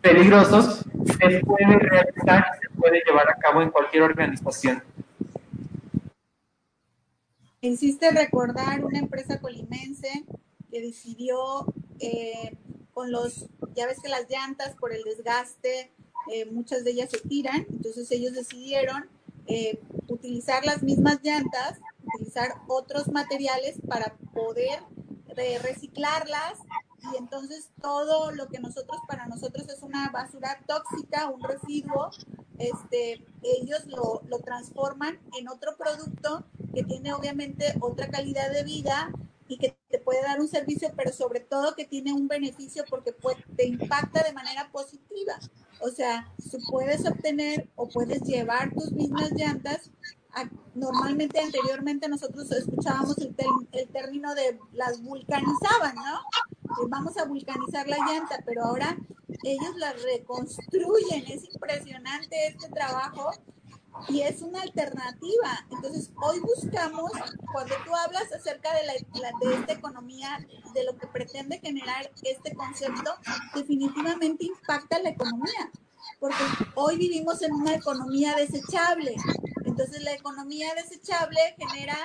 peligrosos 0.00 0.84
se 1.06 1.40
puede 1.40 1.78
realizar 1.78 2.44
y 2.56 2.60
se 2.60 2.78
puede 2.78 3.02
llevar 3.06 3.28
a 3.28 3.34
cabo 3.36 3.62
en 3.62 3.70
cualquier 3.70 4.02
organización. 4.02 4.82
Insiste 7.62 8.10
recordar 8.10 8.84
una 8.84 8.98
empresa 8.98 9.40
colimense 9.40 10.24
que 10.70 10.80
decidió 10.80 11.66
eh, 11.98 12.56
con 12.92 13.10
los, 13.12 13.46
ya 13.74 13.86
ves 13.86 13.98
que 14.02 14.08
las 14.08 14.28
llantas 14.30 14.74
por 14.76 14.92
el 14.92 15.02
desgaste, 15.02 15.92
eh, 16.32 16.46
muchas 16.46 16.84
de 16.84 16.92
ellas 16.92 17.10
se 17.10 17.20
tiran, 17.20 17.66
entonces 17.68 18.10
ellos 18.12 18.32
decidieron 18.32 19.08
eh, 19.46 19.80
utilizar 20.08 20.64
las 20.64 20.82
mismas 20.82 21.20
llantas, 21.22 21.78
utilizar 22.14 22.52
otros 22.68 23.08
materiales 23.08 23.78
para 23.86 24.14
poder 24.32 24.80
reciclarlas 25.34 26.58
y 27.12 27.16
entonces 27.16 27.70
todo 27.80 28.30
lo 28.32 28.48
que 28.48 28.58
nosotros 28.58 29.00
para 29.08 29.26
nosotros 29.26 29.68
es 29.68 29.82
una 29.82 30.10
basura 30.10 30.58
tóxica, 30.66 31.30
un 31.30 31.42
residuo, 31.42 32.10
este, 32.58 33.24
ellos 33.42 33.86
lo, 33.86 34.22
lo 34.28 34.38
transforman 34.40 35.18
en 35.38 35.48
otro 35.48 35.76
producto 35.76 36.44
que 36.74 36.82
tiene 36.82 37.12
obviamente 37.12 37.74
otra 37.80 38.08
calidad 38.08 38.50
de 38.50 38.64
vida 38.64 39.10
y 39.48 39.58
que 39.58 39.76
te 39.88 39.98
puede 39.98 40.22
dar 40.22 40.40
un 40.40 40.46
servicio, 40.46 40.92
pero 40.96 41.12
sobre 41.12 41.40
todo 41.40 41.74
que 41.74 41.84
tiene 41.84 42.12
un 42.12 42.28
beneficio 42.28 42.84
porque 42.88 43.14
te 43.56 43.66
impacta 43.66 44.22
de 44.22 44.32
manera 44.32 44.70
positiva. 44.70 45.38
O 45.80 45.88
sea, 45.88 46.32
tú 46.50 46.58
puedes 46.70 47.04
obtener 47.06 47.68
o 47.74 47.88
puedes 47.88 48.22
llevar 48.22 48.72
tus 48.72 48.92
mismas 48.92 49.32
llantas 49.32 49.90
normalmente 50.74 51.40
anteriormente 51.40 52.08
nosotros 52.08 52.50
escuchábamos 52.52 53.18
el, 53.18 53.34
el, 53.72 53.88
término 53.88 54.34
de 54.34 54.58
las 54.72 55.02
vulcanizaban, 55.02 55.94
¿no? 55.96 56.20
vamos 56.88 57.16
a 57.16 57.24
vulcanizar 57.24 57.88
la 57.88 57.98
llanta, 57.98 58.42
pero 58.46 58.64
ahora 58.64 58.96
ellos 59.42 59.76
la 59.76 59.92
reconstruyen. 59.92 61.24
Es 61.26 61.44
impresionante 61.52 62.48
este 62.48 62.68
trabajo 62.68 63.30
y 64.08 64.22
es 64.22 64.42
una 64.42 64.62
alternativa. 64.62 65.66
Entonces, 65.70 66.10
hoy 66.22 66.40
buscamos, 66.40 67.10
cuando 67.52 67.74
tú 67.84 67.94
hablas 67.94 68.32
acerca 68.32 68.70
de, 68.74 68.86
la, 69.20 69.30
de 69.40 69.54
esta 69.54 69.72
economía, 69.72 70.46
de 70.74 70.84
lo 70.84 70.96
que 70.96 71.06
pretende 71.06 71.58
generar 71.58 72.10
este 72.22 72.54
concepto, 72.54 73.14
definitivamente 73.54 74.46
impacta 74.46 74.98
la 75.00 75.10
economía, 75.10 75.70
porque 76.18 76.42
hoy 76.74 76.96
vivimos 76.96 77.42
en 77.42 77.52
una 77.54 77.74
economía 77.74 78.34
desechable. 78.36 79.16
Entonces 79.70 80.02
la 80.02 80.12
economía 80.12 80.74
desechable 80.74 81.38
genera 81.56 81.96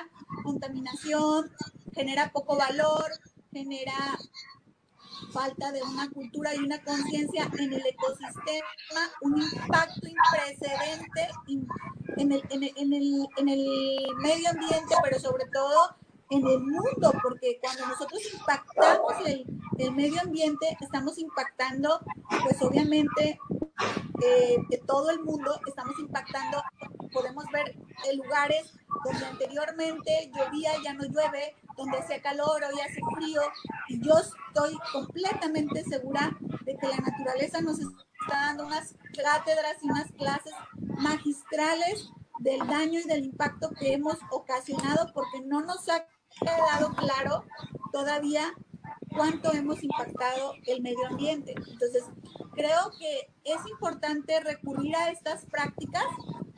contaminación, 0.44 1.50
genera 1.94 2.30
poco 2.32 2.56
valor, 2.56 3.10
genera 3.52 4.18
falta 5.32 5.72
de 5.72 5.82
una 5.82 6.08
cultura 6.10 6.54
y 6.54 6.58
una 6.58 6.82
conciencia 6.84 7.50
en 7.58 7.72
el 7.72 7.86
ecosistema, 7.86 9.00
un 9.22 9.42
impacto 9.42 10.06
imprecedente 10.06 11.28
en 12.16 12.32
el, 12.32 12.42
en, 12.50 12.62
el, 12.62 12.72
en, 12.76 12.92
el, 12.92 13.28
en 13.36 13.48
el 13.48 14.14
medio 14.18 14.50
ambiente, 14.50 14.94
pero 15.02 15.18
sobre 15.18 15.46
todo 15.46 15.96
en 16.30 16.46
el 16.46 16.60
mundo, 16.60 17.12
porque 17.22 17.58
cuando 17.60 17.86
nosotros 17.86 18.20
impactamos 18.32 19.14
el, 19.26 19.92
medio 19.92 20.20
ambiente, 20.20 20.76
estamos 20.80 21.18
impactando, 21.18 22.00
pues 22.42 22.60
obviamente, 22.62 23.38
eh, 24.22 24.56
todo 24.86 25.10
el 25.10 25.20
mundo, 25.22 25.60
estamos 25.66 25.98
impactando, 25.98 26.62
podemos 27.16 27.46
ver 27.50 27.74
lugares 28.14 28.74
donde 29.04 29.24
anteriormente 29.24 30.30
llovía, 30.36 30.72
ya 30.84 30.92
no 30.92 31.04
llueve, 31.04 31.56
donde 31.76 31.98
hacía 31.98 32.20
calor, 32.20 32.62
hoy 32.62 32.80
hace 32.80 33.00
frío, 33.16 33.40
y 33.88 34.00
yo 34.04 34.18
estoy 34.18 34.78
completamente 34.92 35.82
segura 35.84 36.36
de 36.64 36.76
que 36.76 36.88
la 36.88 36.98
naturaleza 36.98 37.60
nos 37.62 37.78
está 37.78 37.96
dando 38.28 38.66
unas 38.66 38.94
cátedras 39.16 39.76
y 39.82 39.90
unas 39.90 40.12
clases 40.12 40.52
magistrales 40.78 42.10
del 42.40 42.58
daño 42.66 43.00
y 43.00 43.04
del 43.04 43.24
impacto 43.24 43.70
que 43.70 43.94
hemos 43.94 44.18
ocasionado 44.30 45.10
porque 45.14 45.40
no 45.44 45.62
nos 45.62 45.88
ha 45.88 46.06
quedado 46.38 46.94
claro 46.96 47.44
todavía 47.92 48.52
cuánto 49.16 49.52
hemos 49.54 49.82
impactado 49.82 50.52
el 50.66 50.82
medio 50.82 51.06
ambiente. 51.06 51.54
Entonces, 51.56 52.04
creo 52.54 52.90
que 52.98 53.32
es 53.44 53.66
importante 53.70 54.38
recurrir 54.40 54.94
a 54.96 55.10
estas 55.10 55.46
prácticas 55.46 56.04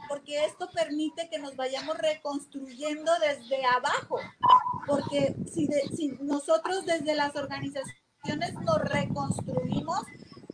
porque 0.08 0.44
esto 0.44 0.68
permite 0.72 1.28
que 1.28 1.38
nos 1.38 1.56
vayamos 1.56 1.98
reconstruyendo 1.98 3.12
desde 3.20 3.64
abajo, 3.64 4.18
porque 4.86 5.36
si, 5.52 5.68
si 5.94 6.08
nosotros 6.20 6.86
desde 6.86 7.14
las 7.14 7.36
organizaciones 7.36 8.54
nos 8.64 8.78
reconstruimos 8.78 10.02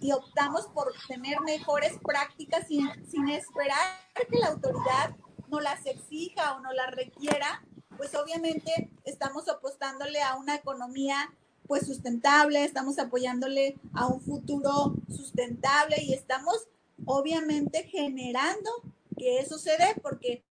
y 0.00 0.12
optamos 0.12 0.66
por 0.68 0.92
tener 1.08 1.40
mejores 1.40 1.92
prácticas 2.04 2.66
sin, 2.66 2.88
sin 3.08 3.28
esperar 3.28 3.78
que 4.14 4.38
la 4.38 4.48
autoridad 4.48 5.16
no 5.48 5.60
las 5.60 5.86
exija 5.86 6.56
o 6.56 6.60
no 6.60 6.72
las 6.72 6.90
requiera, 6.90 7.64
pues 7.96 8.14
obviamente 8.14 8.90
estamos 9.04 9.48
apostándole 9.48 10.20
a 10.22 10.34
una 10.34 10.56
economía 10.56 11.32
pues 11.66 11.86
sustentable, 11.86 12.64
estamos 12.64 12.98
apoyándole 12.98 13.78
a 13.94 14.06
un 14.06 14.20
futuro 14.20 14.94
sustentable 15.08 15.96
y 16.02 16.12
estamos 16.12 16.66
obviamente 17.06 17.84
generando 17.84 18.70
que 19.16 19.38
eso 19.38 19.58
se 19.58 19.76
dé 19.76 19.94
porque 20.02 20.44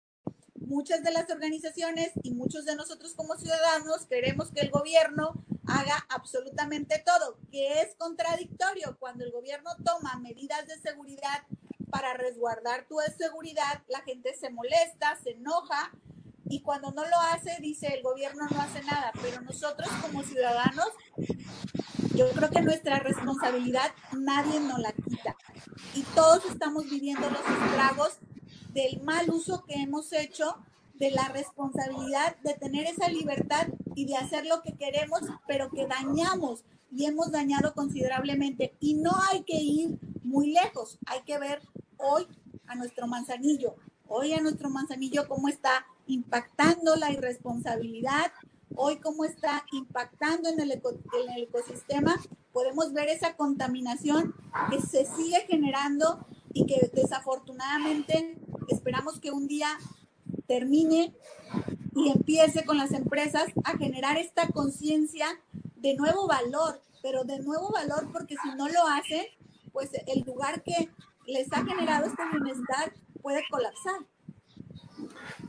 muchas 0.56 1.04
de 1.04 1.12
las 1.12 1.30
organizaciones 1.30 2.12
y 2.24 2.34
muchos 2.34 2.66
de 2.66 2.76
nosotros 2.76 3.14
como 3.14 3.36
ciudadanos 3.36 4.06
queremos 4.08 4.52
que 4.52 4.62
el 4.62 4.72
gobierno 4.72 5.34
haga 5.68 6.06
absolutamente 6.10 7.04
todo, 7.06 7.38
que 7.52 7.82
es 7.82 7.96
contradictorio 7.96 8.98
cuando 9.00 9.24
el 9.24 9.32
gobierno 9.32 9.72
toma 9.84 10.20
medidas 10.20 10.68
de 10.68 10.80
seguridad 10.80 11.44
para 11.90 12.14
resguardar 12.14 12.88
tu 12.88 12.98
seguridad, 13.18 13.84
la 13.88 14.02
gente 14.02 14.36
se 14.36 14.50
molesta, 14.50 15.18
se 15.24 15.32
enoja 15.32 15.92
y 16.46 16.62
cuando 16.62 16.92
no 16.92 17.04
lo 17.06 17.20
hace 17.32 17.58
dice 17.62 17.88
el 17.88 18.04
gobierno 18.04 18.46
no 18.50 18.62
hace 18.62 18.84
nada, 18.84 19.12
pero 19.22 19.42
nosotros 19.42 19.90
como 20.02 20.24
ciudadanos, 20.24 20.90
yo 22.16 22.30
creo 22.32 22.50
que 22.50 22.62
nuestra 22.62 23.00
responsabilidad 23.00 23.92
nadie 24.12 24.60
nos 24.60 24.80
la 24.80 24.92
quita. 24.92 25.36
Y 25.96 26.04
todos 26.16 26.46
estamos 26.46 26.90
viviendo 26.90 27.30
los 27.30 27.42
estragos 27.42 28.18
del 28.74 29.02
mal 29.02 29.30
uso 29.30 29.64
que 29.66 29.76
hemos 29.76 30.12
hecho 30.14 30.58
de 30.96 31.12
la 31.12 31.28
responsabilidad 31.30 32.36
de 32.44 32.54
tener 32.54 32.86
esa 32.86 33.10
libertad 33.10 33.68
y 33.96 34.06
de 34.06 34.16
hacer 34.16 34.46
lo 34.46 34.62
que 34.62 34.74
queremos, 34.74 35.22
pero 35.48 35.70
que 35.70 35.88
dañamos 35.88 36.64
y 36.92 37.06
hemos 37.06 37.32
dañado 37.32 37.74
considerablemente. 37.74 38.76
Y 38.80 38.96
no 38.96 39.12
hay 39.30 39.44
que 39.44 39.58
ir 39.58 40.00
muy 40.24 40.52
lejos, 40.52 41.00
hay 41.06 41.22
que 41.24 41.38
ver 41.40 41.62
hoy 41.98 42.28
a 42.68 42.76
nuestro 42.76 43.08
manzanillo, 43.08 43.76
hoy 44.08 44.34
a 44.34 44.42
nuestro 44.42 44.70
manzanillo 44.70 45.28
cómo 45.28 45.48
está 45.48 45.86
impactando 46.08 46.96
la 46.96 47.12
irresponsabilidad, 47.12 48.32
hoy 48.76 48.98
cómo 48.98 49.26
está 49.26 49.66
impactando 49.72 50.50
en 50.50 50.60
el, 50.60 50.72
ecosistema. 50.72 52.16
Podemos 52.52 52.94
ver 52.94 53.10
esa 53.10 53.36
contaminación 53.36 54.36
que 54.70 54.82
se 54.82 55.06
sigue 55.16 55.46
generando 55.48 56.26
y 56.54 56.66
que 56.66 56.92
desafortunadamente 56.94 58.38
esperamos 58.70 59.20
que 59.20 59.32
un 59.32 59.48
día 59.48 59.68
termine 60.48 61.14
y 61.96 62.12
empiece 62.12 62.66
con 62.66 62.78
las 62.78 62.92
empresas 62.92 63.46
a 63.64 63.78
generar 63.78 64.18
esta 64.18 64.48
conciencia 64.48 65.28
de 65.76 65.96
nuevo 65.96 66.28
valor, 66.28 66.82
pero 67.02 67.24
de 67.24 67.40
nuevo 67.40 67.72
valor 67.72 68.10
porque 68.12 68.36
si 68.42 68.50
no 68.58 68.68
lo 68.68 68.88
hacen, 68.88 69.26
pues 69.72 69.90
el 70.08 70.24
lugar 70.26 70.64
que 70.64 70.90
les 71.28 71.52
ha 71.54 71.64
generado 71.66 72.06
este 72.06 72.24
bienestar 72.32 72.94
puede 73.22 73.44
colapsar. 73.50 73.96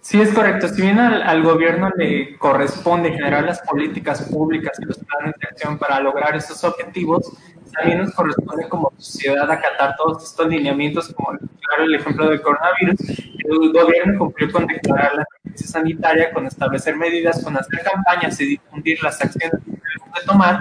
Sí, 0.00 0.20
es 0.20 0.32
correcto. 0.32 0.68
Si 0.68 0.82
bien 0.82 0.98
al, 0.98 1.42
gobierno 1.42 1.90
le 1.96 2.36
corresponde 2.36 3.12
generar 3.12 3.44
las 3.44 3.60
políticas 3.62 4.22
públicas 4.22 4.78
y 4.80 4.84
los 4.84 4.98
planes 4.98 5.34
de 5.40 5.48
acción 5.48 5.78
para 5.78 6.00
lograr 6.00 6.36
esos 6.36 6.62
objetivos, 6.64 7.32
también 7.74 7.98
nos 7.98 8.14
corresponde 8.14 8.68
como 8.68 8.92
sociedad 8.98 9.50
acatar 9.50 9.96
todos 9.96 10.22
estos 10.24 10.46
lineamientos, 10.48 11.12
como 11.14 11.38
claro 11.38 11.84
el 11.84 11.94
ejemplo 11.94 12.28
del 12.28 12.40
coronavirus. 12.40 13.00
El 13.08 13.72
gobierno 13.72 14.18
cumplió 14.18 14.50
con 14.50 14.66
declarar 14.66 15.14
la 15.16 15.24
crisis 15.42 15.70
sanitaria, 15.70 16.32
con 16.32 16.46
establecer 16.46 16.96
medidas, 16.96 17.42
con 17.44 17.56
hacer 17.56 17.82
campañas 17.82 18.40
y 18.40 18.46
difundir 18.46 19.02
las 19.02 19.20
acciones 19.20 19.60
que 19.64 19.70
debemos 19.70 20.20
de 20.20 20.26
tomar, 20.26 20.60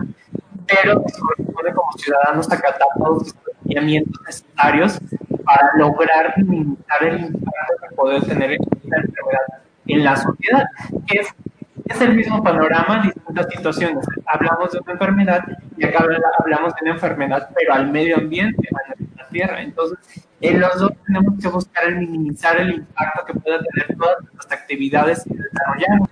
pero 0.67 0.95
nos 0.95 1.13
corresponde 1.13 1.73
como 1.73 1.91
ciudadanos 1.97 2.51
acatar 2.51 2.87
todos 2.97 3.27
estos 3.27 3.53
lineamientos 3.63 4.21
necesarios 4.25 4.99
para 5.43 5.69
lograr 5.77 6.33
minimizar 6.37 7.03
el 7.03 7.19
impacto 7.19 7.73
que 7.81 7.95
puede 7.95 8.21
tener 8.21 8.51
esta 8.53 8.97
enfermedad 8.97 9.63
en 9.87 10.03
la 10.03 10.15
sociedad, 10.15 10.65
que 11.07 11.19
es, 11.19 11.27
es 11.85 12.01
el 12.01 12.15
mismo 12.15 12.43
panorama 12.43 13.03
distintas 13.03 13.47
situaciones. 13.49 14.05
Hablamos 14.25 14.71
de 14.71 14.79
una 14.79 14.93
enfermedad 14.93 15.43
y 15.77 15.85
acá 15.85 16.05
hablamos 16.39 16.73
de 16.75 16.81
una 16.83 16.93
enfermedad, 16.93 17.49
pero 17.55 17.73
al 17.73 17.91
medio 17.91 18.17
ambiente, 18.17 18.67
a 18.71 18.95
nuestra 18.97 19.27
tierra. 19.29 19.61
Entonces, 19.61 19.97
en 20.41 20.59
los 20.59 20.79
dos 20.79 20.91
tenemos 21.05 21.33
que 21.41 21.47
buscar 21.49 21.85
el 21.85 21.97
minimizar 21.97 22.59
el 22.59 22.75
impacto 22.75 23.25
que 23.25 23.39
pueda 23.39 23.59
tener 23.59 23.97
todas 23.97 24.17
las 24.35 24.51
actividades 24.51 25.23
que 25.23 25.35
desarrollamos. 25.35 26.09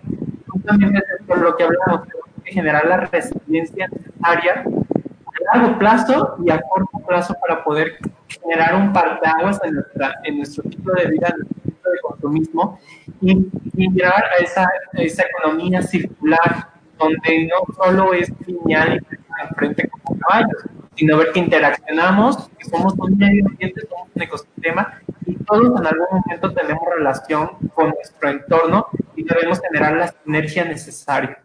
También 0.65 0.95
es 0.95 1.03
por 1.25 1.39
lo 1.39 1.55
que 1.55 1.63
hablamos, 1.63 2.07
tenemos 2.07 2.29
que 2.43 2.51
generar 2.51 2.85
la 2.85 2.97
resiliencia 2.97 3.87
necesaria 3.87 4.63
a 4.63 5.57
largo 5.57 5.79
plazo 5.79 6.35
y 6.45 6.51
a 6.51 6.61
corto 6.61 6.99
plazo 7.07 7.35
para 7.41 7.63
poder 7.63 7.97
generar 8.27 8.75
un 8.75 8.93
parteaguas 8.93 9.59
en, 9.63 9.75
nuestra, 9.75 10.19
en 10.23 10.37
nuestro 10.37 10.63
tipo 10.63 10.91
de 10.91 11.07
vida, 11.07 11.29
en 11.29 11.37
nuestro 11.39 11.61
tipo 11.63 11.89
de 11.89 11.99
consumismo 12.01 12.79
y, 13.21 13.49
llegar 13.75 14.23
a 14.25 14.43
esa, 14.43 14.69
esa 14.93 15.23
economía 15.23 15.81
circular 15.81 16.69
donde 16.97 17.47
no 17.47 17.73
solo 17.75 18.13
es 18.13 18.31
lineal 18.45 19.01
y 19.11 19.43
enfrente 19.43 19.89
como 19.89 20.19
caballos, 20.19 20.63
sino 20.95 21.17
ver 21.17 21.31
que 21.31 21.39
interaccionamos, 21.39 22.49
que 22.59 22.69
somos 22.69 22.93
un 22.97 23.17
medio 23.17 23.47
ambiente, 23.47 23.81
somos 23.89 24.09
un 24.13 24.21
ecosistema 24.21 25.01
y 25.25 25.35
todos 25.35 25.79
en 25.79 25.87
algún 25.87 26.07
momento 26.11 26.53
tenemos 26.53 26.83
relación 26.95 27.49
con 27.73 27.89
nuestro 27.89 28.29
entorno 28.29 28.87
y 29.15 29.23
debemos 29.23 29.59
generar 29.61 29.97
la 29.97 30.13
sinergia 30.23 30.65
necesaria. 30.65 31.43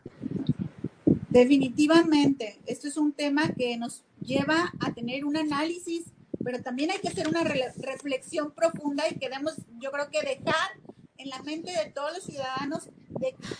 Definitivamente, 1.30 2.58
esto 2.66 2.88
es 2.88 2.96
un 2.96 3.12
tema 3.12 3.48
que 3.56 3.76
nos 3.76 4.04
lleva 4.20 4.72
a 4.80 4.92
tener 4.92 5.24
un 5.24 5.36
análisis, 5.36 6.12
pero 6.42 6.62
también 6.62 6.90
hay 6.90 6.98
que 6.98 7.08
hacer 7.08 7.28
una 7.28 7.44
reflexión 7.44 8.52
profunda 8.52 9.04
y 9.08 9.18
queremos, 9.18 9.56
yo 9.78 9.90
creo 9.90 10.08
que 10.10 10.20
dejar 10.20 10.68
en 11.26 11.30
la 11.30 11.42
mente 11.42 11.72
de 11.72 11.90
todos 11.90 12.12
los 12.14 12.24
ciudadanos 12.24 12.88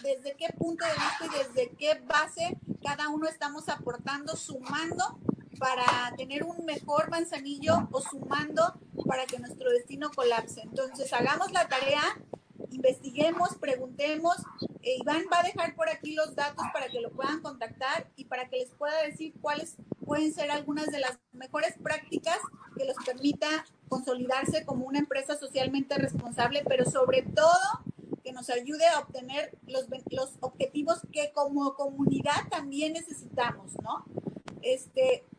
desde 0.03 0.37
qué 0.37 0.53
punto 0.57 0.85
de 0.85 0.93
vista 0.93 1.27
y 1.27 1.45
desde 1.45 1.77
qué 1.77 2.01
base 2.07 2.59
cada 2.83 3.09
uno 3.09 3.27
estamos 3.27 3.69
aportando, 3.69 4.37
sumando 4.37 5.19
para 5.59 6.15
tener 6.17 6.45
un 6.45 6.65
mejor 6.65 7.11
manzanillo 7.11 7.89
o 7.91 8.01
sumando 8.01 8.79
para 9.07 9.27
que 9.27 9.39
nuestro 9.39 9.71
destino 9.71 10.11
colapse. 10.15 10.61
Entonces, 10.61 11.13
hagamos 11.13 11.51
la 11.53 11.67
tarea, 11.67 12.03
investiguemos, 12.71 13.57
preguntemos. 13.57 14.37
Eh, 14.83 14.99
Iván 15.01 15.25
va 15.33 15.41
a 15.41 15.43
dejar 15.43 15.75
por 15.75 15.89
aquí 15.89 16.15
los 16.15 16.37
datos 16.37 16.65
para 16.73 16.89
que 16.89 17.01
lo 17.01 17.11
puedan 17.11 17.41
contactar 17.41 18.11
y 18.15 18.27
para 18.27 18.49
que 18.49 18.59
les 18.59 18.71
pueda 18.75 19.03
decir 19.03 19.35
cuáles 19.41 19.77
pueden 20.07 20.33
ser 20.33 20.51
algunas 20.51 20.87
de 20.87 21.01
las 21.01 21.19
mejores 21.33 21.75
prácticas 21.83 22.39
que 22.77 22.87
los 22.87 22.97
permita 23.05 23.67
consolidarse 23.89 24.65
como 24.65 24.87
una 24.87 25.01
empresa 25.01 25.37
socialmente 25.37 25.97
responsable, 25.97 26.63
pero 26.67 26.89
sobre 26.89 27.23
todo 27.23 27.85
que 28.23 28.33
nos 28.33 28.49
ayude 28.49 28.87
a 28.87 29.01
obtener 29.01 29.57
los, 29.67 29.87
los 30.11 30.37
objetivos 30.41 31.01
que 31.13 31.33
como 31.33 31.75
comunidad 31.75 32.49
también 32.51 32.93
necesitamos, 32.93 33.73
¿no? 33.83 34.05
Este, 34.63 35.25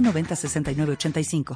906985. 0.00 1.54